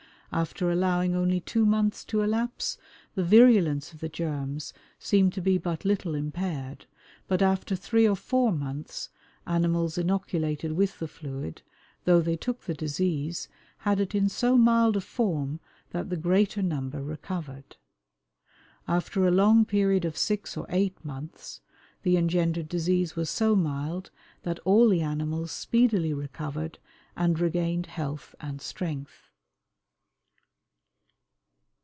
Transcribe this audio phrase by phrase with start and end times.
[0.33, 2.77] After allowing only two months to elapse,
[3.15, 6.85] the virulence of the germs seemed to be but little impaired,
[7.27, 9.09] but after three or four months
[9.45, 11.63] animals inoculated with the fluid,
[12.05, 15.59] though they took the disease, had it in so mild a form
[15.89, 17.75] that the greater number recovered.
[18.87, 21.59] After a long period of six or eight months
[22.03, 24.11] the engendered disease was so mild
[24.43, 26.79] that all the animals speedily recovered
[27.17, 29.27] and regained health and strength.